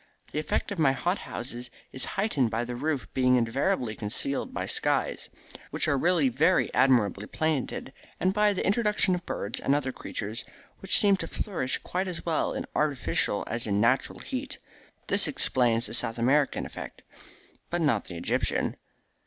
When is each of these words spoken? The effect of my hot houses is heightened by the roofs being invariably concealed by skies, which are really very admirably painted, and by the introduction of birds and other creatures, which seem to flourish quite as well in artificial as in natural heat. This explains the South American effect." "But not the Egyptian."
The 0.31 0.39
effect 0.39 0.71
of 0.71 0.79
my 0.79 0.93
hot 0.93 1.19
houses 1.19 1.69
is 1.91 2.05
heightened 2.17 2.49
by 2.49 2.63
the 2.65 2.75
roofs 2.75 3.05
being 3.13 3.35
invariably 3.35 3.95
concealed 3.95 4.51
by 4.51 4.65
skies, 4.65 5.29
which 5.69 5.87
are 5.87 5.95
really 5.95 6.27
very 6.27 6.73
admirably 6.73 7.27
painted, 7.27 7.93
and 8.19 8.33
by 8.33 8.53
the 8.53 8.65
introduction 8.65 9.13
of 9.13 9.23
birds 9.27 9.59
and 9.59 9.75
other 9.75 9.91
creatures, 9.91 10.43
which 10.79 10.97
seem 10.99 11.17
to 11.17 11.27
flourish 11.27 11.77
quite 11.77 12.07
as 12.07 12.25
well 12.25 12.51
in 12.53 12.65
artificial 12.75 13.43
as 13.45 13.67
in 13.67 13.79
natural 13.79 14.17
heat. 14.17 14.57
This 15.05 15.27
explains 15.27 15.85
the 15.85 15.93
South 15.93 16.17
American 16.17 16.65
effect." 16.65 17.03
"But 17.69 17.81
not 17.81 18.05
the 18.05 18.17
Egyptian." 18.17 18.77